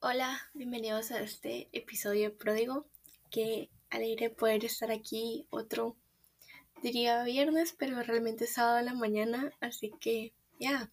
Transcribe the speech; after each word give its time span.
Hola, 0.00 0.40
bienvenidos 0.54 1.10
a 1.10 1.20
este 1.20 1.68
episodio 1.72 2.30
de 2.30 2.36
Pródigo. 2.36 2.86
Qué 3.32 3.68
alegre 3.90 4.30
poder 4.30 4.64
estar 4.64 4.92
aquí 4.92 5.48
otro, 5.50 5.96
diría 6.84 7.24
viernes, 7.24 7.74
pero 7.76 8.00
realmente 8.04 8.44
es 8.44 8.52
sábado 8.52 8.78
en 8.78 8.84
la 8.84 8.94
mañana, 8.94 9.52
así 9.60 9.92
que 9.98 10.32
ya, 10.60 10.92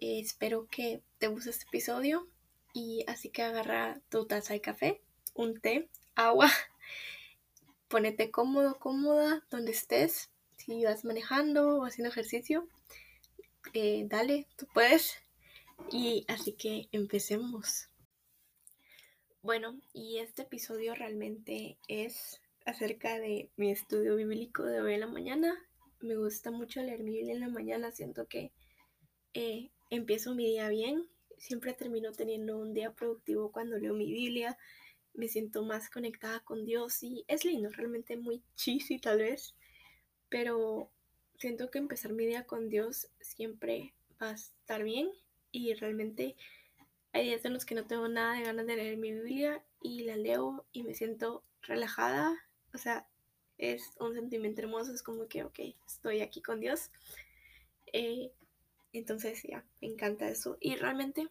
eh, 0.00 0.20
espero 0.20 0.68
que 0.70 1.02
te 1.18 1.26
guste 1.26 1.50
este 1.50 1.64
episodio 1.64 2.28
y 2.72 3.04
así 3.08 3.30
que 3.30 3.42
agarra 3.42 4.00
tu 4.10 4.26
taza 4.26 4.52
de 4.52 4.60
café, 4.60 5.02
un 5.34 5.60
té, 5.60 5.88
agua, 6.14 6.48
ponete 7.88 8.30
cómodo, 8.30 8.78
cómoda, 8.78 9.44
donde 9.50 9.72
estés, 9.72 10.30
si 10.56 10.84
vas 10.84 11.04
manejando 11.04 11.78
o 11.78 11.84
haciendo 11.84 12.10
ejercicio, 12.10 12.68
eh, 13.72 14.04
dale, 14.06 14.46
tú 14.56 14.68
puedes. 14.72 15.16
Y 15.90 16.24
así 16.28 16.52
que 16.52 16.88
empecemos. 16.92 17.88
Bueno, 19.44 19.78
y 19.92 20.20
este 20.20 20.40
episodio 20.40 20.94
realmente 20.94 21.76
es 21.86 22.40
acerca 22.64 23.18
de 23.18 23.50
mi 23.58 23.70
estudio 23.70 24.16
bíblico 24.16 24.62
de 24.62 24.80
hoy 24.80 24.94
en 24.94 25.00
la 25.00 25.06
mañana. 25.06 25.54
Me 26.00 26.16
gusta 26.16 26.50
mucho 26.50 26.80
leer 26.80 27.02
mi 27.02 27.10
Biblia 27.10 27.34
en 27.34 27.40
la 27.40 27.50
mañana, 27.50 27.90
siento 27.90 28.26
que 28.26 28.52
eh, 29.34 29.68
empiezo 29.90 30.34
mi 30.34 30.46
día 30.46 30.70
bien. 30.70 31.06
Siempre 31.36 31.74
termino 31.74 32.12
teniendo 32.12 32.56
un 32.56 32.72
día 32.72 32.94
productivo 32.94 33.52
cuando 33.52 33.76
leo 33.76 33.92
mi 33.92 34.10
Biblia. 34.10 34.56
Me 35.12 35.28
siento 35.28 35.62
más 35.62 35.90
conectada 35.90 36.40
con 36.40 36.64
Dios 36.64 37.02
y 37.02 37.26
es 37.28 37.44
lindo, 37.44 37.68
realmente 37.68 38.16
muy 38.16 38.42
cheesy 38.56 38.98
tal 38.98 39.18
vez, 39.18 39.54
pero 40.30 40.90
siento 41.36 41.70
que 41.70 41.76
empezar 41.76 42.14
mi 42.14 42.24
día 42.24 42.46
con 42.46 42.70
Dios 42.70 43.08
siempre 43.20 43.92
va 44.22 44.30
a 44.30 44.34
estar 44.36 44.82
bien 44.82 45.10
y 45.52 45.74
realmente 45.74 46.34
hay 47.14 47.26
días 47.26 47.44
en 47.44 47.54
los 47.54 47.64
que 47.64 47.76
no 47.76 47.86
tengo 47.86 48.08
nada 48.08 48.34
de 48.34 48.42
ganas 48.42 48.66
de 48.66 48.74
leer 48.74 48.96
mi 48.96 49.12
Biblia 49.12 49.62
y 49.80 50.02
la 50.02 50.16
leo 50.16 50.66
y 50.72 50.82
me 50.82 50.94
siento 50.94 51.44
relajada. 51.62 52.36
O 52.74 52.78
sea, 52.78 53.06
es 53.56 53.92
un 54.00 54.14
sentimiento 54.14 54.62
hermoso, 54.62 54.92
es 54.92 55.02
como 55.04 55.28
que, 55.28 55.44
ok, 55.44 55.60
estoy 55.86 56.22
aquí 56.22 56.42
con 56.42 56.58
Dios. 56.58 56.90
Eh, 57.92 58.32
entonces, 58.92 59.44
ya, 59.44 59.64
me 59.80 59.86
encanta 59.86 60.28
eso. 60.28 60.58
Y 60.60 60.74
realmente, 60.74 61.28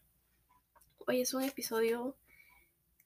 hoy 1.06 1.20
es 1.20 1.34
un 1.34 1.44
episodio 1.44 2.16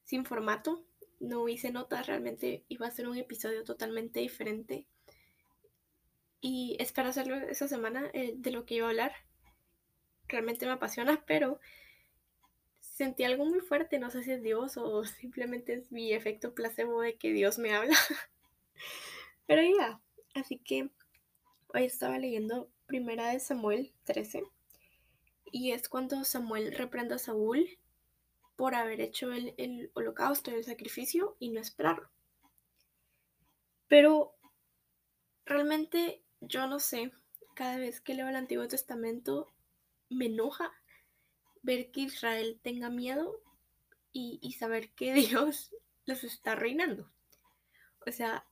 sin 0.04 0.24
formato. 0.24 0.84
No 1.18 1.48
hice 1.48 1.72
notas, 1.72 2.06
realmente 2.06 2.64
iba 2.68 2.86
a 2.86 2.92
ser 2.92 3.08
un 3.08 3.16
episodio 3.16 3.64
totalmente 3.64 4.20
diferente. 4.20 4.86
Y 6.40 6.76
espero 6.78 7.08
hacerlo 7.08 7.34
esa 7.34 7.66
semana 7.66 8.08
eh, 8.12 8.34
de 8.36 8.52
lo 8.52 8.64
que 8.64 8.76
iba 8.76 8.86
a 8.86 8.90
hablar. 8.90 9.12
Realmente 10.28 10.64
me 10.64 10.72
apasiona, 10.72 11.24
pero 11.26 11.58
sentí 12.98 13.22
algo 13.22 13.44
muy 13.44 13.60
fuerte, 13.60 14.00
no 14.00 14.10
sé 14.10 14.24
si 14.24 14.32
es 14.32 14.42
Dios 14.42 14.76
o 14.76 15.04
simplemente 15.20 15.72
es 15.74 15.92
mi 15.92 16.12
efecto 16.12 16.52
placebo 16.52 17.00
de 17.00 17.16
que 17.16 17.32
Dios 17.32 17.58
me 17.58 17.72
habla. 17.72 17.96
Pero 19.46 19.62
ya, 19.62 20.00
así 20.34 20.58
que 20.58 20.90
hoy 21.68 21.84
estaba 21.84 22.18
leyendo 22.18 22.68
Primera 22.86 23.28
de 23.28 23.38
Samuel 23.38 23.92
13 24.02 24.42
y 25.52 25.70
es 25.70 25.88
cuando 25.88 26.24
Samuel 26.24 26.74
reprende 26.74 27.14
a 27.14 27.18
Saúl 27.18 27.78
por 28.56 28.74
haber 28.74 29.00
hecho 29.00 29.32
el, 29.32 29.54
el 29.58 29.92
holocausto, 29.94 30.50
el 30.50 30.64
sacrificio 30.64 31.36
y 31.38 31.50
no 31.50 31.60
esperarlo. 31.60 32.10
Pero 33.86 34.34
realmente 35.46 36.20
yo 36.40 36.66
no 36.66 36.80
sé, 36.80 37.12
cada 37.54 37.76
vez 37.76 38.00
que 38.00 38.14
leo 38.14 38.28
el 38.28 38.34
Antiguo 38.34 38.66
Testamento 38.66 39.46
me 40.08 40.26
enoja 40.26 40.72
ver 41.62 41.90
que 41.90 42.00
Israel 42.02 42.58
tenga 42.62 42.90
miedo 42.90 43.42
y, 44.12 44.52
saber 44.58 44.90
que 44.90 45.12
Dios 45.46 45.70
los 46.06 46.24
está 46.24 46.54
reinando. 46.54 47.10
O 48.06 48.12
sea, 48.12 48.46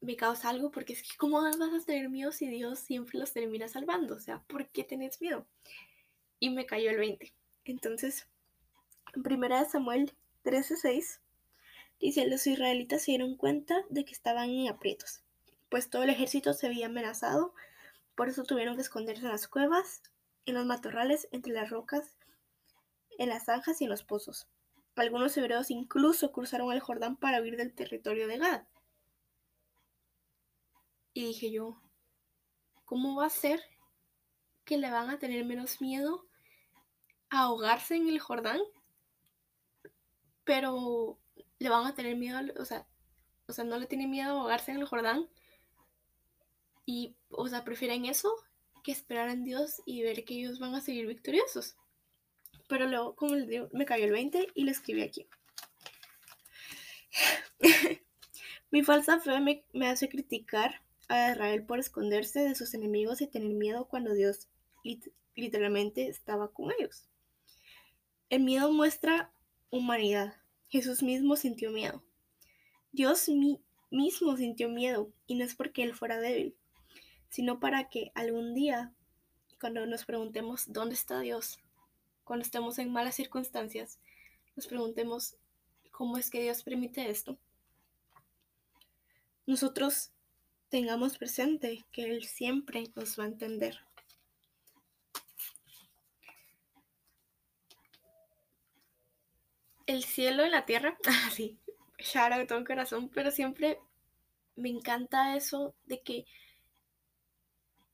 me 0.00 0.16
causa 0.16 0.48
algo 0.48 0.70
porque 0.70 0.94
es 0.94 1.02
que 1.02 1.16
¿cómo 1.16 1.42
vas 1.42 1.56
a 1.60 1.84
tener 1.84 2.08
miedo 2.08 2.32
si 2.32 2.48
Dios 2.48 2.78
siempre 2.78 3.18
los 3.18 3.32
termina 3.32 3.68
salvando? 3.68 4.14
O 4.14 4.20
sea, 4.20 4.42
¿por 4.44 4.68
qué 4.70 4.82
tenés 4.82 5.20
miedo? 5.20 5.46
Y 6.38 6.50
me 6.50 6.66
cayó 6.66 6.90
el 6.90 6.98
20. 6.98 7.32
Entonces, 7.64 8.26
en 9.14 9.22
primera 9.22 9.62
de 9.62 9.68
Samuel 9.68 10.12
13:6 10.44 11.20
dice, 12.00 12.26
los 12.26 12.46
israelitas 12.46 13.02
se 13.02 13.12
dieron 13.12 13.36
cuenta 13.36 13.84
de 13.90 14.04
que 14.04 14.12
estaban 14.12 14.48
en 14.48 14.68
aprietos, 14.68 15.22
pues 15.68 15.90
todo 15.90 16.02
el 16.02 16.10
ejército 16.10 16.54
se 16.54 16.66
había 16.66 16.86
amenazado, 16.86 17.54
por 18.14 18.28
eso 18.28 18.44
tuvieron 18.44 18.76
que 18.76 18.82
esconderse 18.82 19.22
en 19.22 19.32
las 19.32 19.48
cuevas, 19.48 20.02
en 20.46 20.54
los 20.54 20.66
matorrales, 20.66 21.28
entre 21.32 21.52
las 21.52 21.70
rocas, 21.70 22.16
en 23.18 23.28
las 23.28 23.44
zanjas 23.44 23.80
y 23.80 23.84
en 23.84 23.90
los 23.90 24.02
pozos. 24.02 24.48
Algunos 24.96 25.36
hebreos 25.36 25.70
incluso 25.70 26.32
cruzaron 26.32 26.72
el 26.72 26.80
Jordán 26.80 27.16
para 27.16 27.40
huir 27.40 27.56
del 27.56 27.74
territorio 27.74 28.26
de 28.26 28.38
Gad. 28.38 28.64
Y 31.12 31.26
dije 31.26 31.50
yo, 31.50 31.80
¿cómo 32.84 33.16
va 33.16 33.26
a 33.26 33.30
ser 33.30 33.62
que 34.64 34.78
le 34.78 34.90
van 34.90 35.10
a 35.10 35.18
tener 35.18 35.44
menos 35.44 35.80
miedo 35.80 36.26
a 37.30 37.42
ahogarse 37.42 37.96
en 37.96 38.08
el 38.08 38.20
Jordán? 38.20 38.60
Pero 40.44 41.18
le 41.58 41.68
van 41.68 41.86
a 41.86 41.94
tener 41.94 42.16
miedo, 42.16 42.40
o 42.58 42.64
sea, 42.64 42.86
o 43.46 43.52
sea, 43.52 43.64
no 43.64 43.78
le 43.78 43.86
tienen 43.86 44.10
miedo 44.10 44.30
a 44.30 44.40
ahogarse 44.40 44.70
en 44.70 44.78
el 44.78 44.86
Jordán. 44.86 45.28
Y, 46.86 47.16
o 47.30 47.48
sea, 47.48 47.64
prefieren 47.64 48.04
eso 48.04 48.34
que 48.82 48.92
esperar 48.92 49.28
en 49.30 49.44
Dios 49.44 49.82
y 49.86 50.02
ver 50.02 50.24
que 50.24 50.34
ellos 50.34 50.58
van 50.58 50.74
a 50.74 50.80
seguir 50.80 51.06
victoriosos. 51.06 51.76
Pero 52.68 52.86
luego, 52.86 53.14
como 53.16 53.34
les 53.34 53.48
digo, 53.48 53.68
me 53.72 53.84
cayó 53.84 54.04
el 54.04 54.12
20 54.12 54.48
y 54.54 54.64
lo 54.64 54.70
escribí 54.70 55.02
aquí. 55.02 55.26
Mi 58.70 58.82
falsa 58.84 59.18
fe 59.18 59.40
me, 59.40 59.64
me, 59.72 59.88
hace 59.88 60.08
criticar 60.08 60.80
a 61.08 61.32
Israel 61.32 61.64
por 61.64 61.80
esconderse 61.80 62.40
de 62.40 62.54
sus 62.54 62.72
enemigos 62.74 63.20
y 63.20 63.26
tener 63.26 63.52
miedo 63.52 63.88
cuando 63.88 64.14
Dios 64.14 64.48
literalmente 65.34 66.06
estaba 66.06 66.52
con 66.52 66.70
ellos. 66.78 67.08
El 68.28 68.44
miedo 68.44 68.70
muestra 68.72 69.32
humanidad. 69.70 70.36
Jesús 70.68 71.02
mismo 71.02 71.34
sintió 71.34 71.72
miedo. 71.72 72.04
Dios 72.92 73.28
mismo 73.90 74.36
sintió 74.36 74.68
miedo 74.68 75.12
y 75.26 75.34
no 75.34 75.44
es 75.44 75.56
porque 75.56 75.82
Él 75.82 75.94
fuera 75.94 76.20
débil 76.20 76.56
sino 77.30 77.60
para 77.60 77.88
que 77.88 78.12
algún 78.14 78.54
día, 78.54 78.92
cuando 79.60 79.86
nos 79.86 80.04
preguntemos 80.04 80.64
dónde 80.72 80.94
está 80.94 81.20
Dios, 81.20 81.58
cuando 82.24 82.44
estemos 82.44 82.78
en 82.78 82.92
malas 82.92 83.14
circunstancias, 83.14 83.98
nos 84.56 84.66
preguntemos 84.66 85.36
cómo 85.90 86.18
es 86.18 86.28
que 86.28 86.42
Dios 86.42 86.62
permite 86.62 87.08
esto. 87.08 87.38
Nosotros 89.46 90.10
tengamos 90.68 91.18
presente 91.18 91.84
que 91.92 92.04
Él 92.04 92.24
siempre 92.24 92.84
nos 92.94 93.18
va 93.18 93.24
a 93.24 93.28
entender. 93.28 93.78
El 99.86 100.04
cielo 100.04 100.46
y 100.46 100.50
la 100.50 100.66
tierra, 100.66 100.96
así, 101.26 101.58
shout 101.98 102.32
de 102.34 102.46
todo 102.46 102.64
corazón, 102.64 103.08
pero 103.08 103.30
siempre 103.30 103.78
me 104.56 104.68
encanta 104.68 105.36
eso 105.36 105.74
de 105.86 106.00
que 106.00 106.26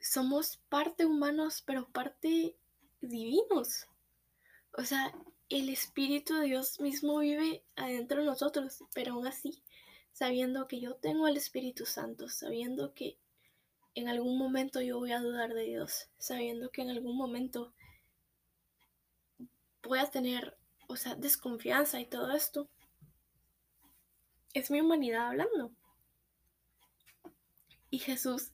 somos 0.06 0.59
parte 0.69 1.05
humanos, 1.05 1.62
pero 1.67 1.89
parte 1.89 2.56
divinos. 3.00 3.87
O 4.72 4.84
sea, 4.84 5.12
el 5.49 5.69
Espíritu 5.69 6.34
de 6.34 6.47
Dios 6.47 6.81
mismo 6.81 7.19
vive 7.19 7.65
adentro 7.77 8.21
de 8.21 8.27
nosotros, 8.27 8.84
pero 8.94 9.15
aún 9.15 9.27
así, 9.27 9.62
sabiendo 10.12 10.67
que 10.69 10.81
yo 10.81 10.94
tengo 10.97 11.28
el 11.28 11.37
Espíritu 11.37 11.87
Santo, 11.87 12.28
sabiendo 12.28 12.94
que 12.94 13.19
en 13.94 14.09
algún 14.09 14.39
momento 14.39 14.81
yo 14.81 14.99
voy 14.99 15.12
a 15.12 15.21
dudar 15.21 15.55
de 15.55 15.65
Dios, 15.65 16.09
sabiendo 16.19 16.71
que 16.71 16.83
en 16.83 16.91
algún 16.91 17.17
momento 17.17 17.73
voy 19.83 19.99
a 19.99 20.11
tener, 20.11 20.56
o 20.88 20.97
sea, 20.97 21.14
desconfianza 21.14 22.00
y 22.00 22.06
todo 22.06 22.32
esto, 22.32 22.69
es 24.52 24.70
mi 24.70 24.81
humanidad 24.81 25.29
hablando. 25.29 25.70
Y 27.91 27.99
Jesús 27.99 28.52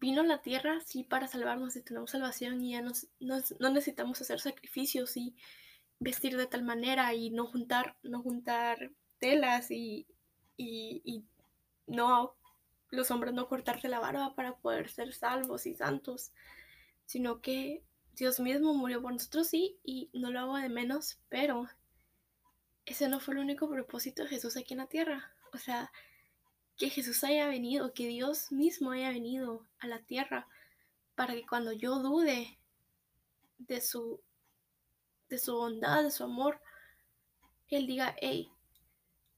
vino 0.00 0.22
a 0.22 0.24
la 0.24 0.42
tierra, 0.42 0.80
sí, 0.84 1.04
para 1.04 1.28
salvarnos 1.28 1.76
y 1.76 1.82
tenemos 1.82 2.10
salvación 2.10 2.60
y 2.62 2.72
ya 2.72 2.82
no 2.82 3.70
necesitamos 3.70 4.20
hacer 4.20 4.40
sacrificios 4.40 5.16
y 5.16 5.34
vestir 6.00 6.36
de 6.36 6.46
tal 6.46 6.62
manera 6.62 7.12
y 7.14 7.30
no 7.30 7.46
juntar, 7.46 7.96
no 8.02 8.22
juntar 8.22 8.92
telas 9.18 9.70
y, 9.70 10.06
y, 10.56 11.24
no 11.86 12.34
los 12.90 13.10
hombres 13.10 13.34
no 13.34 13.48
cortarse 13.48 13.88
la 13.88 13.98
barba 13.98 14.34
para 14.34 14.56
poder 14.56 14.90
ser 14.90 15.12
salvos 15.12 15.66
y 15.66 15.74
santos, 15.74 16.32
sino 17.06 17.40
que 17.40 17.82
Dios 18.14 18.40
mismo 18.40 18.74
murió 18.74 19.00
por 19.02 19.12
nosotros, 19.12 19.48
sí, 19.48 19.78
y 19.84 20.10
no 20.12 20.30
lo 20.30 20.40
hago 20.40 20.56
de 20.56 20.68
menos, 20.68 21.18
pero 21.28 21.66
ese 22.84 23.08
no 23.08 23.20
fue 23.20 23.34
el 23.34 23.40
único 23.40 23.68
propósito 23.68 24.22
de 24.22 24.28
Jesús 24.28 24.56
aquí 24.56 24.74
en 24.74 24.78
la 24.78 24.86
tierra. 24.86 25.32
O 25.52 25.58
sea, 25.58 25.90
que 26.78 26.90
Jesús 26.90 27.24
haya 27.24 27.48
venido, 27.48 27.92
que 27.92 28.06
Dios 28.06 28.52
mismo 28.52 28.92
haya 28.92 29.10
venido 29.10 29.66
a 29.80 29.88
la 29.88 29.98
tierra 30.00 30.48
para 31.16 31.34
que 31.34 31.44
cuando 31.44 31.72
yo 31.72 31.98
dude 31.98 32.56
de 33.58 33.80
su 33.80 34.20
de 35.28 35.38
su 35.38 35.56
bondad, 35.56 36.04
de 36.04 36.10
su 36.10 36.24
amor, 36.24 36.60
Él 37.68 37.86
diga, 37.86 38.16
hey, 38.20 38.50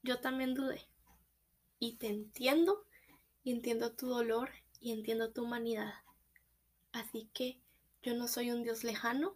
yo 0.03 0.21
también 0.21 0.53
dudé. 0.53 0.87
Y 1.79 1.97
te 1.97 2.07
entiendo, 2.07 2.85
y 3.43 3.51
entiendo 3.51 3.91
tu 3.91 4.07
dolor, 4.07 4.51
y 4.79 4.93
entiendo 4.93 5.31
tu 5.31 5.43
humanidad. 5.43 5.93
Así 6.93 7.29
que 7.33 7.59
yo 8.03 8.13
no 8.13 8.29
soy 8.29 8.51
un 8.51 8.63
Dios 8.63 8.85
lejano, 8.85 9.35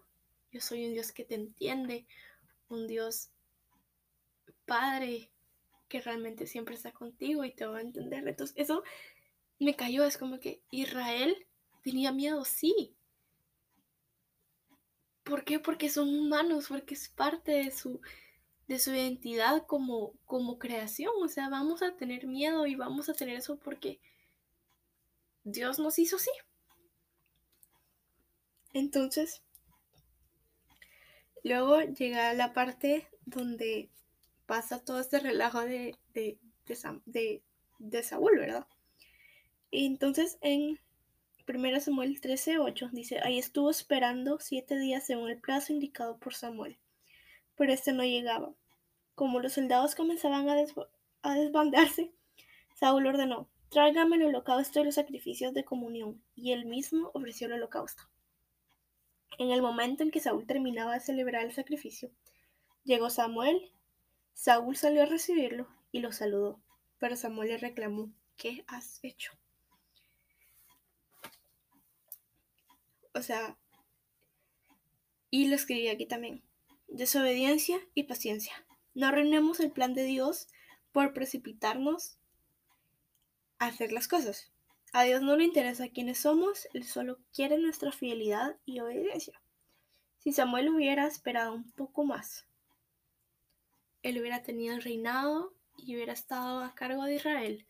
yo 0.52 0.62
soy 0.62 0.86
un 0.86 0.94
Dios 0.94 1.12
que 1.12 1.26
te 1.26 1.36
entiende, 1.36 2.08
un 2.70 2.88
Dios 2.88 3.32
Padre 4.66 5.30
que 5.88 6.02
realmente 6.02 6.48
siempre 6.48 6.76
está 6.76 6.92
contigo 6.92 7.44
y 7.44 7.54
te 7.54 7.66
va 7.66 7.80
a 7.80 7.82
entender. 7.82 8.28
Entonces, 8.28 8.56
eso 8.58 8.84
me 9.60 9.76
cayó, 9.76 10.04
es 10.04 10.18
como 10.18 10.40
que 10.40 10.62
Israel 10.72 11.48
tenía 11.84 12.12
miedo, 12.12 12.44
sí. 12.46 12.96
¿Por 15.24 15.44
qué? 15.44 15.60
Porque 15.60 15.90
son 15.90 16.10
humanos, 16.10 16.68
porque 16.68 16.94
es 16.94 17.10
parte 17.10 17.52
de 17.52 17.72
su, 17.72 18.02
de 18.68 18.80
su 18.80 18.92
identidad 18.94 19.66
como, 19.66 20.14
como 20.26 20.60
creación. 20.60 21.14
O 21.22 21.28
sea, 21.28 21.50
vamos 21.50 21.82
a 21.82 21.96
tener 21.96 22.28
miedo 22.28 22.68
y 22.68 22.76
vamos 22.76 23.10
a 23.10 23.14
tener 23.14 23.38
eso 23.38 23.58
porque 23.58 24.00
Dios 25.44 25.80
nos 25.80 25.98
hizo 26.00 26.18
así. 26.18 26.32
Entonces, 28.74 29.42
luego 31.44 31.82
llega 31.82 32.34
la 32.34 32.54
parte 32.54 33.08
donde 33.26 33.90
pasa 34.46 34.84
todo 34.84 35.00
este 35.00 35.20
relajo 35.20 35.62
de, 35.62 35.96
de, 36.14 36.38
de, 37.80 38.04
Saúl, 38.04 38.38
¿verdad? 38.38 38.68
Y 39.72 39.86
entonces 39.86 40.38
en 40.42 40.80
1 41.48 41.80
Samuel 41.80 42.20
13:8 42.20 42.92
dice, 42.92 43.20
ahí 43.24 43.38
estuvo 43.38 43.70
esperando 43.70 44.40
siete 44.40 44.78
días 44.78 45.06
según 45.06 45.30
el 45.30 45.40
plazo 45.40 45.74
indicado 45.74 46.18
por 46.18 46.34
Samuel, 46.34 46.78
pero 47.56 47.74
este 47.74 47.94
no 47.94 48.04
llegaba. 48.04 48.54
Como 49.16 49.40
los 49.40 49.54
soldados 49.54 49.96
comenzaban 49.96 50.50
a, 50.50 50.56
a 51.22 51.36
desbandarse, 51.36 52.12
Saúl 52.76 53.08
ordenó, 53.08 53.50
tráigame 53.70 54.18
el 54.18 54.24
holocausto 54.24 54.82
y 54.82 54.86
los 54.86 54.96
sacrificios 54.96 55.54
de 55.54 55.64
comunión, 55.64 56.22
y 56.36 56.52
él 56.52 56.66
mismo 56.66 57.12
ofreció 57.14 57.48
el 57.48 57.54
holocausto. 57.54 58.04
En 59.38 59.52
el 59.52 59.62
momento 59.62 60.04
en 60.04 60.12
que 60.12 60.20
Saúl 60.20 60.46
terminaba 60.46 60.94
de 60.94 61.00
celebrar 61.02 61.46
el 61.46 61.54
sacrificio, 61.54 62.10
llegó 62.84 63.10
Samuel. 63.10 63.72
Saúl 64.36 64.76
salió 64.76 65.02
a 65.02 65.06
recibirlo 65.08 65.68
y 65.94 66.02
lo 66.02 66.12
saludó, 66.12 66.62
pero 67.00 67.16
Samuel 67.16 67.48
le 67.48 67.58
reclamó, 67.58 68.12
¿qué 68.36 68.66
has 68.68 69.00
hecho? 69.02 69.32
O 73.14 73.22
sea, 73.22 73.58
y 75.32 75.48
lo 75.48 75.56
escribí 75.56 75.88
aquí 75.88 76.06
también, 76.06 76.44
desobediencia 76.90 77.80
y 77.94 78.04
paciencia. 78.04 78.54
No 78.94 79.08
arruinemos 79.08 79.62
el 79.62 79.72
plan 79.72 79.94
de 79.94 80.04
Dios 80.04 80.50
por 80.92 81.14
precipitarnos 81.14 82.18
a 83.58 83.68
hacer 83.68 83.94
las 83.94 84.10
cosas. 84.10 84.52
A 84.92 85.04
Dios 85.04 85.22
no 85.22 85.38
le 85.38 85.46
interesa 85.46 85.88
quiénes 85.88 86.20
somos, 86.20 86.68
Él 86.74 86.84
solo 86.84 87.20
quiere 87.34 87.58
nuestra 87.58 87.94
fidelidad 87.94 88.58
y 88.66 88.82
obediencia. 88.82 89.42
Si 90.20 90.34
Samuel 90.34 90.70
hubiera 90.70 91.08
esperado 91.08 91.54
un 91.54 91.72
poco 91.72 92.04
más, 92.04 92.46
él 94.06 94.20
hubiera 94.20 94.44
tenido 94.44 94.80
reinado 94.80 95.54
y 95.78 95.96
hubiera 95.96 96.14
estado 96.14 96.64
a 96.64 96.76
cargo 96.76 97.04
de 97.06 97.16
Israel, 97.16 97.66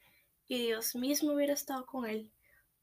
y 0.48 0.66
Dios 0.68 0.94
mismo 0.96 1.34
hubiera 1.34 1.54
estado 1.54 1.86
con 1.86 2.06
él 2.06 2.30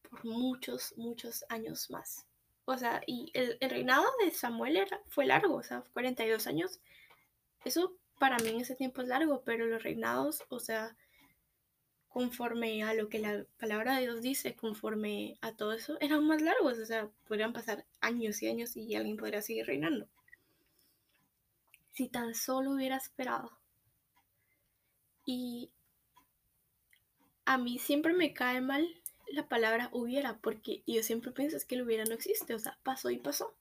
por 0.09 0.25
muchos, 0.25 0.95
muchos 0.97 1.45
años 1.51 1.91
más. 1.91 2.27
O 2.65 2.79
sea, 2.79 3.03
y 3.07 3.31
el, 3.35 3.59
reinado 3.61 4.05
de 4.25 4.31
Samuel 4.31 4.77
era, 4.79 5.01
fue 5.09 5.27
largo, 5.27 5.57
o 5.57 5.63
sea, 5.63 5.85
42 5.93 6.47
años. 6.47 6.81
Eso 7.65 7.95
para 8.19 8.39
mí 8.39 8.49
en 8.49 8.61
ese 8.61 8.75
tiempo 8.75 9.03
es 9.03 9.09
largo, 9.09 9.43
pero 9.45 9.67
los 9.67 9.83
reinados, 9.83 10.45
o 10.49 10.59
sea, 10.59 10.97
conforme 12.09 12.83
a 12.85 12.95
lo 12.95 13.09
que 13.11 13.19
la 13.19 13.45
palabra 13.59 13.97
de 13.97 14.03
Dios 14.03 14.23
dice, 14.23 14.57
conforme 14.57 15.37
a 15.43 15.53
todo 15.53 15.73
eso, 15.73 15.99
eran 16.01 16.27
más 16.27 16.41
largos, 16.41 16.79
o 16.79 16.87
sea, 16.87 17.11
podrían 17.29 17.53
pasar 17.53 17.85
años 18.01 18.43
y 18.43 18.49
años 18.49 18.77
y 18.77 18.95
alguien 18.95 19.19
podría 19.19 19.43
seguir 19.43 19.67
reinando. 19.67 20.09
Si 21.93 22.09
tan 22.09 22.35
solo 22.35 22.73
hubiera 22.73 22.97
esperado. 22.97 23.51
Y 25.25 25.71
a 27.45 27.59
mí 27.59 27.79
siempre 27.79 28.13
me 28.13 28.33
cae 28.33 28.61
mal 28.61 28.89
la 29.29 29.49
palabra 29.49 29.89
hubiera, 29.93 30.39
porque 30.39 30.83
yo 30.87 31.03
siempre 31.03 31.33
pienso 31.33 31.57
es 31.57 31.65
que 31.65 31.75
el 31.75 31.83
hubiera 31.83 32.05
no 32.05 32.15
existe, 32.15 32.55
o 32.55 32.59
sea, 32.59 32.79
pasó 32.83 33.11
y 33.11 33.19
pasó. 33.19 33.55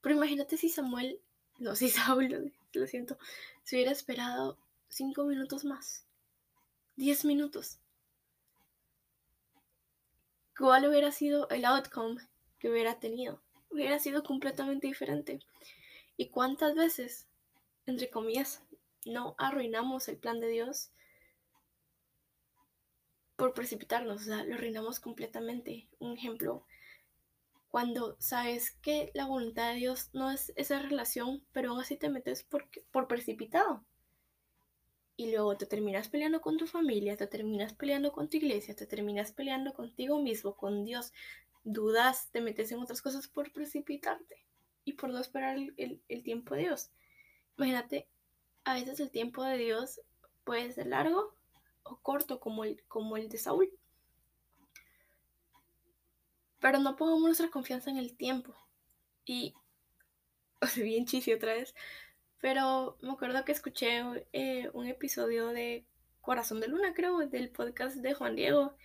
Pero 0.00 0.14
imagínate 0.14 0.56
si 0.56 0.68
Samuel, 0.68 1.20
no, 1.58 1.74
si 1.74 1.88
Saúl, 1.90 2.52
lo 2.72 2.86
siento, 2.86 3.18
se 3.64 3.76
hubiera 3.76 3.92
esperado 3.92 4.58
cinco 4.88 5.24
minutos 5.24 5.64
más 5.64 6.04
10 6.96 7.24
minutos. 7.24 7.78
¿Cuál 10.56 10.86
hubiera 10.86 11.10
sido 11.12 11.48
el 11.48 11.64
outcome 11.64 12.20
que 12.58 12.70
hubiera 12.70 13.00
tenido? 13.00 13.40
Hubiera 13.70 13.98
sido 13.98 14.22
completamente 14.22 14.86
diferente. 14.86 15.40
¿Y 16.20 16.28
cuántas 16.28 16.74
veces, 16.74 17.30
entre 17.86 18.10
comillas, 18.10 18.62
no 19.06 19.34
arruinamos 19.38 20.06
el 20.06 20.18
plan 20.18 20.38
de 20.38 20.48
Dios 20.48 20.90
por 23.36 23.54
precipitarnos? 23.54 24.20
O 24.20 24.24
sea, 24.26 24.44
lo 24.44 24.56
arruinamos 24.56 25.00
completamente. 25.00 25.88
Un 25.98 26.18
ejemplo, 26.18 26.66
cuando 27.70 28.18
sabes 28.20 28.72
que 28.82 29.10
la 29.14 29.24
voluntad 29.24 29.72
de 29.72 29.78
Dios 29.78 30.10
no 30.12 30.30
es 30.30 30.52
esa 30.56 30.78
relación, 30.80 31.42
pero 31.52 31.70
aún 31.70 31.80
así 31.80 31.96
te 31.96 32.10
metes 32.10 32.42
por, 32.42 32.68
por 32.90 33.08
precipitado 33.08 33.82
y 35.16 35.30
luego 35.30 35.56
te 35.56 35.64
terminas 35.64 36.10
peleando 36.10 36.42
con 36.42 36.58
tu 36.58 36.66
familia, 36.66 37.16
te 37.16 37.28
terminas 37.28 37.72
peleando 37.72 38.12
con 38.12 38.28
tu 38.28 38.36
iglesia, 38.36 38.76
te 38.76 38.86
terminas 38.86 39.32
peleando 39.32 39.72
contigo 39.72 40.20
mismo, 40.20 40.54
con 40.54 40.84
Dios, 40.84 41.14
dudas, 41.64 42.30
te 42.30 42.42
metes 42.42 42.72
en 42.72 42.80
otras 42.80 43.00
cosas 43.00 43.26
por 43.26 43.50
precipitarte 43.54 44.49
y 44.84 44.94
por 44.94 45.10
no 45.10 45.18
esperar 45.18 45.56
el, 45.76 46.22
tiempo 46.22 46.54
de 46.54 46.62
Dios. 46.62 46.90
Imagínate, 47.56 48.08
a 48.64 48.74
veces 48.74 49.00
el 49.00 49.10
tiempo 49.10 49.44
de 49.44 49.58
Dios 49.58 50.00
puede 50.44 50.72
ser 50.72 50.86
largo 50.86 51.36
o 51.82 51.98
corto 52.00 52.40
como 52.40 52.64
el, 52.64 52.82
como 52.88 53.16
el 53.16 53.28
de 53.28 53.38
Saúl. 53.38 53.70
Pero 56.58 56.78
no 56.78 56.96
pongamos 56.96 57.22
nuestra 57.22 57.50
confianza 57.50 57.90
en 57.90 57.96
el 57.96 58.16
tiempo. 58.16 58.54
Y, 59.24 59.54
bien 60.76 61.06
chiste 61.06 61.34
otra 61.34 61.54
vez, 61.54 61.74
pero 62.40 62.96
me 63.02 63.12
acuerdo 63.12 63.44
que 63.44 63.52
escuché 63.52 64.02
eh, 64.32 64.70
un 64.72 64.86
episodio 64.86 65.48
de 65.48 65.86
Corazón 66.20 66.60
de 66.60 66.68
Luna, 66.68 66.94
creo, 66.94 67.18
del 67.18 67.50
podcast 67.50 67.96
de 67.96 68.14
Juan 68.14 68.36
Diego. 68.36 68.76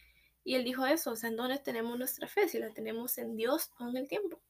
Y 0.44 0.56
él 0.56 0.64
dijo 0.64 0.86
eso, 0.86 1.12
o 1.12 1.16
sea, 1.16 1.30
en 1.30 1.38
dónde 1.38 1.58
tenemos 1.60 1.98
nuestra 1.98 2.28
fe, 2.28 2.48
si 2.48 2.60
la 2.60 2.70
tenemos 2.72 3.18
en 3.18 3.36
Dios 3.36 3.72
o 3.80 3.88
en 3.88 3.98
el 3.98 4.08
tiempo. 4.08 4.42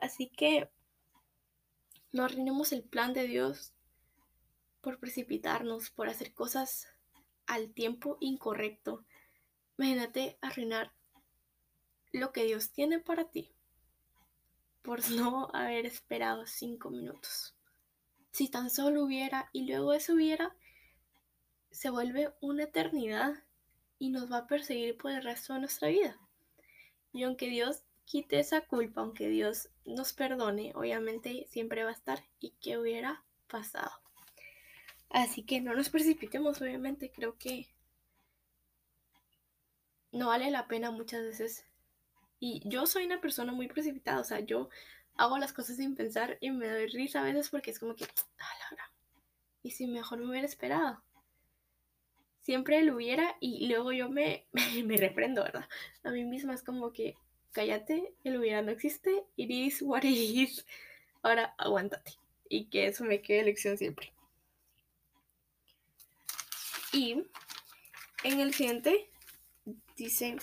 Así 0.00 0.28
que 0.28 0.70
no 2.12 2.24
arruinemos 2.24 2.72
el 2.72 2.82
plan 2.82 3.12
de 3.12 3.26
Dios 3.26 3.72
por 4.80 4.98
precipitarnos, 4.98 5.90
por 5.90 6.08
hacer 6.08 6.32
cosas 6.32 6.88
al 7.46 7.72
tiempo 7.72 8.16
incorrecto. 8.20 9.04
Imagínate 9.78 10.38
arruinar 10.40 10.92
lo 12.12 12.32
que 12.32 12.44
Dios 12.44 12.70
tiene 12.70 12.98
para 12.98 13.30
ti 13.30 13.52
por 14.82 15.08
no 15.10 15.48
haber 15.52 15.86
esperado 15.86 16.46
cinco 16.46 16.90
minutos. 16.90 17.54
Si 18.32 18.48
tan 18.48 18.70
solo 18.70 19.04
hubiera 19.04 19.50
y 19.52 19.66
luego 19.66 19.92
eso 19.92 20.14
hubiera, 20.14 20.56
se 21.70 21.90
vuelve 21.90 22.32
una 22.40 22.64
eternidad 22.64 23.34
y 23.98 24.10
nos 24.10 24.32
va 24.32 24.38
a 24.38 24.46
perseguir 24.46 24.96
por 24.96 25.10
el 25.10 25.22
resto 25.22 25.52
de 25.52 25.60
nuestra 25.60 25.88
vida. 25.88 26.18
Y 27.12 27.24
aunque 27.24 27.48
Dios 27.48 27.82
quite 28.10 28.40
esa 28.40 28.62
culpa, 28.62 29.02
aunque 29.02 29.28
Dios 29.28 29.68
nos 29.84 30.12
perdone, 30.12 30.72
obviamente 30.74 31.46
siempre 31.48 31.84
va 31.84 31.90
a 31.90 31.94
estar 31.94 32.24
y 32.40 32.54
qué 32.60 32.76
hubiera 32.76 33.22
pasado. 33.46 33.92
Así 35.10 35.44
que 35.44 35.60
no 35.60 35.74
nos 35.74 35.90
precipitemos, 35.90 36.60
obviamente 36.60 37.12
creo 37.12 37.38
que 37.38 37.68
no 40.10 40.28
vale 40.28 40.50
la 40.50 40.66
pena 40.66 40.90
muchas 40.90 41.22
veces. 41.24 41.64
Y 42.40 42.62
yo 42.68 42.86
soy 42.86 43.04
una 43.06 43.20
persona 43.20 43.52
muy 43.52 43.68
precipitada, 43.68 44.20
o 44.20 44.24
sea, 44.24 44.40
yo 44.40 44.70
hago 45.14 45.38
las 45.38 45.52
cosas 45.52 45.76
sin 45.76 45.94
pensar 45.94 46.36
y 46.40 46.50
me 46.50 46.68
doy 46.68 46.88
risa 46.88 47.20
a 47.20 47.24
veces 47.24 47.48
porque 47.48 47.70
es 47.70 47.78
como 47.78 47.94
que, 47.94 48.06
ah, 48.38 48.90
y 49.62 49.70
si 49.70 49.86
mejor 49.86 50.18
me 50.18 50.30
hubiera 50.30 50.46
esperado. 50.46 51.00
Siempre 52.40 52.82
lo 52.82 52.96
hubiera 52.96 53.36
y 53.38 53.68
luego 53.68 53.92
yo 53.92 54.08
me, 54.08 54.48
me, 54.84 54.96
reprendo, 54.96 55.44
¿verdad? 55.44 55.68
A 56.02 56.10
mí 56.10 56.24
misma 56.24 56.54
es 56.54 56.64
como 56.64 56.92
que, 56.92 57.16
cállate, 57.52 58.14
el 58.24 58.38
hubiera 58.38 58.62
no 58.62 58.70
existe, 58.70 59.24
it 59.36 59.50
is 59.50 59.82
what 59.82 60.02
is. 60.02 60.64
Ahora 61.22 61.54
aguántate. 61.58 62.12
Y 62.48 62.66
que 62.66 62.86
eso 62.86 63.04
me 63.04 63.22
quede 63.22 63.44
lección 63.44 63.78
siempre. 63.78 64.12
Y 66.92 67.24
en 68.24 68.40
el 68.40 68.52
siguiente 68.52 69.10
dice, 69.96 70.36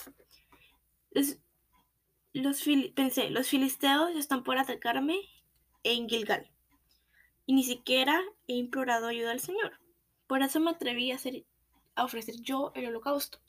los 2.33 2.63
pensé, 2.95 3.29
los 3.29 3.47
filisteos 3.47 4.15
están 4.15 4.43
por 4.43 4.57
atacarme 4.57 5.19
en 5.83 6.07
Gilgal. 6.07 6.49
Y 7.45 7.53
ni 7.53 7.63
siquiera 7.63 8.21
he 8.47 8.53
implorado 8.53 9.07
ayuda 9.07 9.31
al 9.31 9.39
Señor. 9.39 9.79
Por 10.27 10.41
eso 10.41 10.59
me 10.59 10.71
atreví 10.71 11.11
a, 11.11 11.15
hacer, 11.15 11.45
a 11.95 12.03
ofrecer 12.03 12.35
yo 12.41 12.71
el 12.75 12.87
holocausto. 12.87 13.39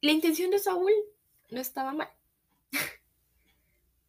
La 0.00 0.12
intención 0.12 0.50
de 0.50 0.58
Saúl 0.58 0.92
no 1.50 1.60
estaba 1.60 1.92
mal. 1.92 2.08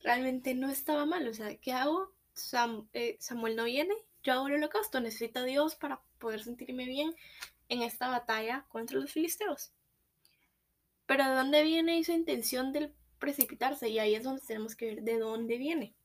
Realmente 0.01 0.53
no 0.53 0.69
estaba 0.69 1.05
mal. 1.05 1.27
O 1.27 1.33
sea, 1.33 1.55
¿qué 1.57 1.73
hago? 1.73 2.11
Eh, 2.93 3.17
Samuel 3.19 3.55
no 3.55 3.63
viene, 3.63 3.95
yo 4.23 4.33
hago 4.33 4.47
el 4.47 4.55
holocausto. 4.55 4.99
Necesito 4.99 5.39
a 5.39 5.43
Dios 5.43 5.75
para 5.75 6.01
poder 6.19 6.43
sentirme 6.43 6.85
bien 6.85 7.15
en 7.69 7.81
esta 7.81 8.09
batalla 8.09 8.65
contra 8.69 8.99
los 8.99 9.11
filisteos. 9.11 9.71
Pero 11.05 11.23
¿de 11.23 11.35
dónde 11.35 11.63
viene 11.63 11.99
esa 11.99 12.13
intención 12.13 12.71
del 12.71 12.93
precipitarse? 13.19 13.89
Y 13.89 13.99
ahí 13.99 14.15
es 14.15 14.23
donde 14.23 14.41
tenemos 14.45 14.75
que 14.75 14.87
ver 14.87 15.03
de 15.03 15.19
dónde 15.19 15.57
viene. 15.57 15.95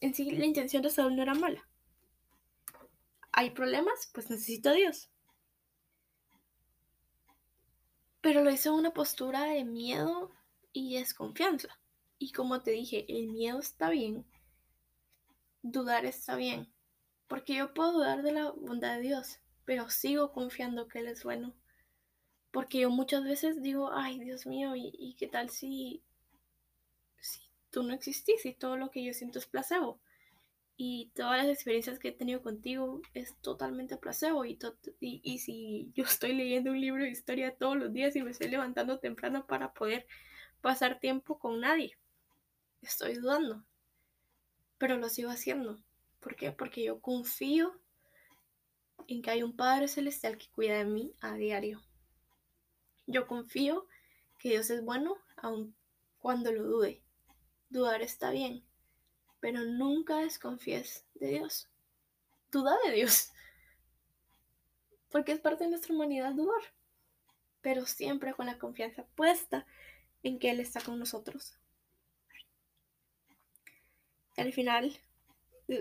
En 0.00 0.14
sí, 0.14 0.30
la 0.30 0.46
intención 0.46 0.82
de 0.82 0.90
Saúl 0.90 1.16
no 1.16 1.22
era 1.22 1.34
mala. 1.34 1.66
¿Hay 3.32 3.50
problemas? 3.50 4.10
Pues 4.12 4.30
necesito 4.30 4.70
a 4.70 4.74
Dios. 4.74 5.10
Pero 8.24 8.42
lo 8.42 8.50
hizo 8.50 8.74
una 8.74 8.94
postura 8.94 9.44
de 9.44 9.66
miedo 9.66 10.30
y 10.72 10.96
desconfianza. 10.96 11.68
Y 12.18 12.32
como 12.32 12.62
te 12.62 12.70
dije, 12.70 13.04
el 13.06 13.28
miedo 13.28 13.60
está 13.60 13.90
bien, 13.90 14.24
dudar 15.60 16.06
está 16.06 16.34
bien, 16.34 16.72
porque 17.28 17.56
yo 17.56 17.74
puedo 17.74 17.92
dudar 17.92 18.22
de 18.22 18.32
la 18.32 18.50
bondad 18.50 18.96
de 18.96 19.02
Dios, 19.02 19.40
pero 19.66 19.90
sigo 19.90 20.32
confiando 20.32 20.88
que 20.88 21.00
Él 21.00 21.08
es 21.08 21.22
bueno. 21.22 21.52
Porque 22.50 22.78
yo 22.78 22.88
muchas 22.88 23.24
veces 23.24 23.60
digo, 23.60 23.90
ay 23.92 24.18
Dios 24.20 24.46
mío, 24.46 24.74
¿y, 24.74 25.14
qué 25.18 25.26
tal 25.26 25.50
si, 25.50 26.02
si 27.20 27.40
tú 27.70 27.82
no 27.82 27.92
existís 27.92 28.46
y 28.46 28.54
todo 28.54 28.78
lo 28.78 28.90
que 28.90 29.04
yo 29.04 29.12
siento 29.12 29.38
es 29.38 29.44
placebo? 29.44 30.00
Y 30.76 31.10
todas 31.14 31.38
las 31.38 31.54
experiencias 31.54 31.98
que 31.98 32.08
he 32.08 32.12
tenido 32.12 32.42
contigo 32.42 33.00
es 33.12 33.36
totalmente 33.40 33.96
placebo 33.96 34.44
y, 34.44 34.58
y, 35.00 35.38
si 35.38 35.92
yo 35.94 36.04
estoy 36.04 36.32
leyendo 36.34 36.70
un 36.70 36.80
libro 36.80 37.04
de 37.04 37.10
historia 37.10 37.56
todos 37.56 37.76
los 37.76 37.92
días 37.92 38.16
y 38.16 38.22
me 38.22 38.30
estoy 38.30 38.48
levantando 38.48 38.98
temprano 38.98 39.46
para 39.46 39.72
poder 39.72 40.06
pasar 40.60 40.98
tiempo 40.98 41.38
con 41.38 41.60
nadie, 41.60 41.96
estoy 42.82 43.14
dudando, 43.14 43.64
pero 44.78 44.96
lo 44.96 45.08
sigo 45.08 45.30
haciendo. 45.30 45.78
¿Por 46.20 46.36
qué? 46.36 46.52
Porque 46.52 46.82
yo 46.82 47.00
confío 47.00 47.78
en 49.06 49.22
que 49.22 49.30
hay 49.30 49.42
un 49.42 49.54
Padre 49.54 49.88
Celestial 49.88 50.38
que 50.38 50.48
cuida 50.48 50.78
de 50.78 50.86
mí 50.86 51.12
a 51.20 51.34
diario. 51.34 51.82
Yo 53.06 53.26
confío 53.26 53.86
que 54.38 54.48
Dios 54.48 54.70
es 54.70 54.82
bueno 54.82 55.18
aun 55.36 55.74
cuando 56.18 56.50
lo 56.50 56.64
dude. 56.64 57.02
Dudar 57.68 58.00
está 58.00 58.30
bien, 58.30 58.64
pero 59.44 59.62
nunca 59.62 60.20
desconfíes 60.20 61.04
de 61.16 61.26
Dios. 61.26 61.68
Duda 62.50 62.78
de 62.86 62.92
Dios. 62.92 63.30
Porque 65.10 65.32
es 65.32 65.38
parte 65.38 65.64
de 65.64 65.70
nuestra 65.70 65.94
humanidad 65.94 66.32
dudar. 66.32 66.62
Pero 67.60 67.84
siempre 67.84 68.32
con 68.32 68.46
la 68.46 68.58
confianza 68.58 69.04
puesta 69.14 69.66
en 70.22 70.38
que 70.38 70.50
Él 70.50 70.60
está 70.60 70.80
con 70.80 70.98
nosotros. 70.98 71.58
Al 74.38 74.54
final, 74.54 74.98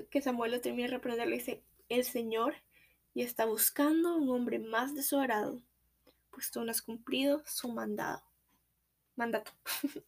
que 0.10 0.22
Samuel 0.22 0.52
lo 0.52 0.60
termina 0.60 0.90
de 0.90 0.96
reprender, 0.96 1.30
le 1.30 1.38
dice, 1.38 1.64
el 1.88 2.04
Señor 2.04 2.56
y 3.14 3.22
está 3.22 3.46
buscando 3.46 4.18
un 4.18 4.30
hombre 4.30 4.60
más 4.60 4.94
de 4.94 5.04
su 5.04 5.18
agrado, 5.18 5.62
pues 6.32 6.52
tú 6.52 6.62
no 6.66 6.72
has 6.72 6.82
cumplido 6.82 7.42
su 7.46 7.70
mandado. 7.70 8.22
Mandato. 9.16 9.54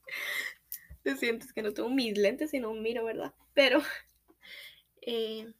Te 1.06 1.16
sientes 1.16 1.54
que 1.54 1.62
no 1.62 1.72
tengo 1.72 1.90
mis 1.92 2.18
lentes 2.18 2.52
y 2.56 2.60
no 2.60 2.74
miro, 2.74 3.06
¿verdad? 3.06 3.32
Pero 3.54 3.80
eh, 5.04 5.54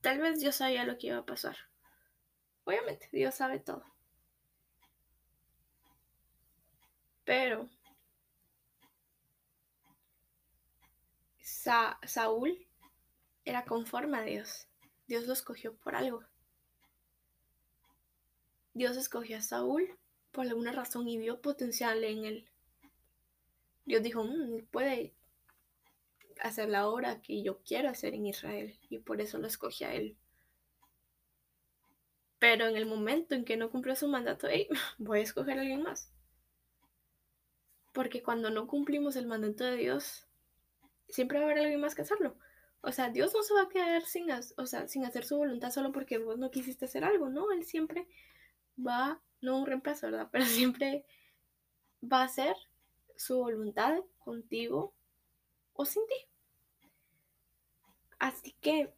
tal 0.00 0.18
vez 0.18 0.40
yo 0.40 0.50
sabía 0.50 0.84
lo 0.84 0.96
que 0.96 1.08
iba 1.08 1.18
a 1.18 1.26
pasar. 1.26 1.58
Obviamente, 2.64 3.06
Dios 3.12 3.34
sabe 3.34 3.58
todo. 3.58 3.84
Pero 7.26 7.68
Saúl 12.06 12.66
era 13.44 13.66
conforme 13.66 14.16
a 14.16 14.22
Dios. 14.22 14.68
Dios 15.06 15.26
lo 15.26 15.34
escogió 15.34 15.76
por 15.76 15.94
algo. 15.94 16.24
Dios 18.72 18.96
escogió 18.96 19.36
a 19.36 19.42
Saúl 19.42 19.98
por 20.32 20.46
alguna 20.46 20.72
razón 20.72 21.08
y 21.08 21.18
vio 21.18 21.40
potencial 21.40 22.02
en 22.04 22.24
él. 22.24 22.50
Dios 23.84 24.02
dijo, 24.02 24.24
mm, 24.24 24.66
puede 24.70 25.14
hacer 26.40 26.68
la 26.68 26.88
obra 26.88 27.20
que 27.22 27.42
yo 27.42 27.60
quiero 27.62 27.88
hacer 27.88 28.14
en 28.14 28.26
Israel 28.26 28.78
y 28.88 28.98
por 28.98 29.20
eso 29.20 29.38
lo 29.38 29.46
escogí 29.46 29.84
a 29.84 29.94
él. 29.94 30.16
Pero 32.38 32.66
en 32.66 32.76
el 32.76 32.86
momento 32.86 33.34
en 33.34 33.44
que 33.44 33.56
no 33.56 33.70
cumplió 33.70 33.96
su 33.96 34.08
mandato, 34.08 34.46
voy 34.98 35.18
a 35.18 35.22
escoger 35.22 35.58
a 35.58 35.62
alguien 35.62 35.82
más. 35.82 36.12
Porque 37.92 38.22
cuando 38.22 38.50
no 38.50 38.66
cumplimos 38.66 39.16
el 39.16 39.26
mandato 39.26 39.64
de 39.64 39.76
Dios, 39.76 40.26
siempre 41.08 41.38
va 41.38 41.46
a 41.46 41.46
haber 41.46 41.64
alguien 41.64 41.80
más 41.80 41.94
que 41.94 42.02
hacerlo. 42.02 42.36
O 42.80 42.92
sea, 42.92 43.10
Dios 43.10 43.34
no 43.34 43.42
se 43.42 43.54
va 43.54 43.62
a 43.62 43.68
quedar 43.68 44.02
sin, 44.02 44.26
o 44.30 44.66
sea, 44.66 44.86
sin 44.86 45.04
hacer 45.04 45.24
su 45.24 45.36
voluntad 45.36 45.70
solo 45.70 45.90
porque 45.90 46.18
vos 46.18 46.38
no 46.38 46.50
quisiste 46.50 46.84
hacer 46.84 47.02
algo, 47.04 47.28
¿no? 47.28 47.50
Él 47.50 47.64
siempre 47.64 48.06
va 48.78 49.20
no 49.40 49.58
un 49.58 49.66
reemplazo, 49.66 50.06
¿verdad? 50.06 50.28
Pero 50.32 50.44
siempre 50.44 51.04
va 52.02 52.22
a 52.22 52.28
ser 52.28 52.56
su 53.16 53.38
voluntad 53.38 53.98
contigo 54.18 54.94
o 55.72 55.84
sin 55.84 56.06
ti. 56.06 56.14
Así 58.18 58.52
que 58.60 58.92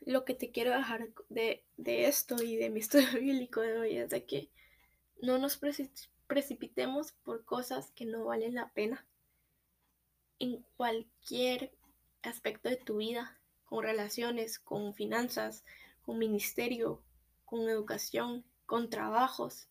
lo 0.00 0.24
que 0.24 0.34
te 0.34 0.50
quiero 0.50 0.70
dejar 0.70 1.08
de, 1.28 1.64
esto 1.76 2.42
y 2.42 2.56
de 2.56 2.70
mi 2.70 2.80
estudio 2.80 3.20
bíblico 3.20 3.60
de 3.60 3.78
hoy 3.78 3.96
es 3.96 4.10
de 4.10 4.24
que 4.24 4.50
no 5.20 5.38
nos 5.38 5.58
precipitemos 6.26 7.12
por 7.12 7.44
cosas 7.44 7.90
que 7.92 8.04
no 8.04 8.24
valen 8.24 8.54
la 8.54 8.68
pena 8.68 9.06
en 10.38 10.64
cualquier 10.76 11.72
aspecto 12.22 12.68
de 12.68 12.76
tu 12.76 12.98
vida, 12.98 13.38
con 13.64 13.82
relaciones, 13.82 14.58
con 14.58 14.94
finanzas, 14.94 15.64
con 16.02 16.18
ministerio, 16.18 17.02
con 17.44 17.68
educación, 17.68 18.44
con 18.66 18.90
trabajos. 18.90 19.68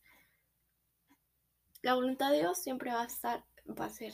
La 1.82 1.94
voluntad 1.94 2.32
de 2.32 2.40
Dios 2.40 2.58
siempre 2.58 2.92
va 2.92 3.04
a 3.04 3.06
estar, 3.06 3.46
va 3.68 3.86
a 3.86 3.90
ser. 3.90 4.14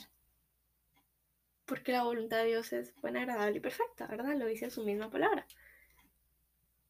Porque 1.64 1.92
la 1.92 2.02
voluntad 2.02 2.38
de 2.38 2.46
Dios 2.46 2.72
es 2.72 2.94
buena, 3.00 3.22
agradable 3.22 3.56
y 3.56 3.60
perfecta, 3.60 4.06
¿verdad? 4.06 4.36
Lo 4.36 4.46
dice 4.46 4.70
su 4.70 4.84
misma 4.84 5.10
palabra. 5.10 5.46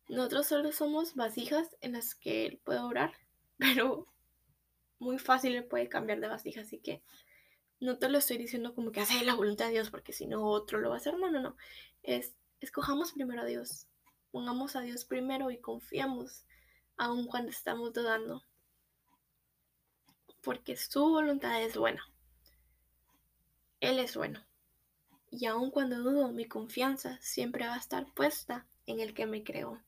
Nosotros 0.08 0.48
solo 0.48 0.72
somos 0.72 1.14
vasijas 1.14 1.76
en 1.80 1.92
las 1.92 2.14
que 2.14 2.46
Él 2.46 2.60
puede 2.64 2.80
orar, 2.80 3.12
pero 3.58 4.08
muy 4.98 5.18
fácil 5.18 5.54
Él 5.54 5.64
puede 5.64 5.88
cambiar 5.88 6.20
de 6.20 6.28
vasija, 6.28 6.62
así 6.62 6.78
que 6.78 7.02
no 7.80 7.98
te 7.98 8.08
lo 8.08 8.18
estoy 8.18 8.38
diciendo 8.38 8.74
como 8.74 8.92
que 8.92 9.00
hace 9.00 9.24
la 9.24 9.34
voluntad 9.34 9.66
de 9.66 9.72
Dios, 9.72 9.90
porque 9.90 10.12
si 10.12 10.26
no 10.26 10.44
otro 10.44 10.80
lo 10.80 10.90
va 10.90 10.96
a 10.96 10.98
hacer. 10.98 11.18
No, 11.18 11.30
no, 11.30 11.40
no. 11.40 11.56
Es, 12.02 12.34
escojamos 12.60 13.12
primero 13.12 13.42
a 13.42 13.44
Dios. 13.44 13.88
Pongamos 14.30 14.76
a 14.76 14.80
Dios 14.80 15.04
primero 15.04 15.50
y 15.50 15.58
confiamos 15.58 16.44
aun 16.96 17.26
cuando 17.26 17.50
estamos 17.50 17.92
dudando. 17.92 18.42
Porque 20.40 20.76
su 20.76 21.00
voluntad 21.00 21.62
es 21.62 21.76
buena. 21.76 22.02
Él 23.80 23.98
es 23.98 24.16
bueno. 24.16 24.44
Y 25.30 25.46
aun 25.46 25.70
cuando 25.70 25.96
dudo, 25.98 26.28
mi 26.28 26.46
confianza 26.46 27.18
siempre 27.20 27.66
va 27.66 27.74
a 27.74 27.78
estar 27.78 28.12
puesta 28.12 28.66
en 28.86 29.00
el 29.00 29.14
que 29.14 29.26
me 29.26 29.42
creó. 29.42 29.80